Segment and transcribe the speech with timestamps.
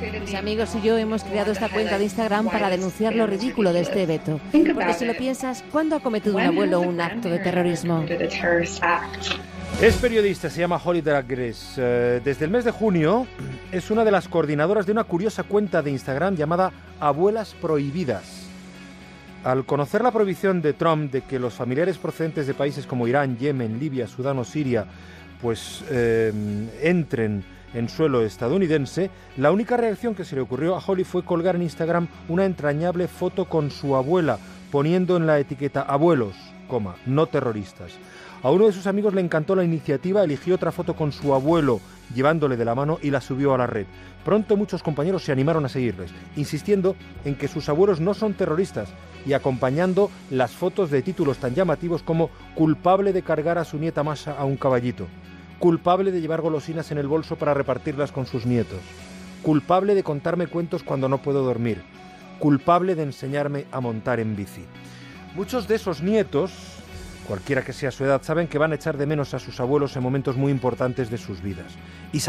[0.00, 3.80] Mis amigos y yo hemos creado esta cuenta de Instagram para denunciar lo ridículo de
[3.80, 4.40] este veto.
[4.50, 8.04] Porque si lo piensas, ¿cuándo ha cometido un abuelo un acto de terrorismo?
[9.80, 11.74] Es periodista, se llama Holly Dragres.
[11.76, 13.26] Eh, desde el mes de junio
[13.72, 18.46] es una de las coordinadoras de una curiosa cuenta de Instagram llamada Abuelas Prohibidas.
[19.44, 23.36] Al conocer la prohibición de Trump de que los familiares procedentes de países como Irán,
[23.38, 24.86] Yemen, Libia, Sudán o Siria
[25.42, 26.32] pues eh,
[26.80, 31.56] entren en suelo estadounidense, la única reacción que se le ocurrió a Holly fue colgar
[31.56, 34.38] en Instagram una entrañable foto con su abuela,
[34.70, 36.34] poniendo en la etiqueta abuelos,
[36.68, 37.92] coma, no terroristas.
[38.42, 41.80] A uno de sus amigos le encantó la iniciativa, eligió otra foto con su abuelo
[42.12, 43.86] llevándole de la mano y la subió a la red.
[44.24, 48.88] Pronto muchos compañeros se animaron a seguirles, insistiendo en que sus abuelos no son terroristas
[49.24, 54.02] y acompañando las fotos de títulos tan llamativos como culpable de cargar a su nieta
[54.02, 55.06] Masa a un caballito
[55.62, 58.80] culpable de llevar golosinas en el bolso para repartirlas con sus nietos,
[59.44, 61.84] culpable de contarme cuentos cuando no puedo dormir,
[62.40, 64.64] culpable de enseñarme a montar en bici.
[65.36, 66.50] Muchos de esos nietos,
[67.28, 69.94] cualquiera que sea su edad, saben que van a echar de menos a sus abuelos
[69.94, 71.74] en momentos muy importantes de sus vidas.
[72.12, 72.20] Y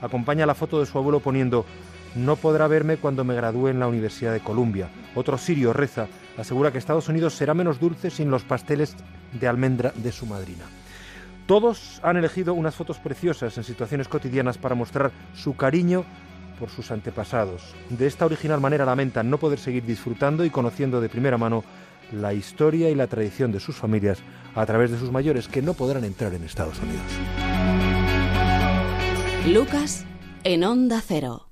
[0.00, 1.66] acompaña la foto de su abuelo poniendo
[2.14, 4.88] no podrá verme cuando me gradúe en la Universidad de Columbia.
[5.14, 6.06] Otro sirio reza,
[6.38, 8.96] asegura que Estados Unidos será menos dulce sin los pasteles
[9.38, 10.64] de almendra de su madrina.
[11.46, 16.04] Todos han elegido unas fotos preciosas en situaciones cotidianas para mostrar su cariño
[16.58, 17.74] por sus antepasados.
[17.90, 21.64] De esta original manera lamentan no poder seguir disfrutando y conociendo de primera mano
[22.12, 24.18] la historia y la tradición de sus familias
[24.54, 27.02] a través de sus mayores que no podrán entrar en Estados Unidos.
[29.46, 30.04] Lucas
[30.44, 31.51] en Onda Cero.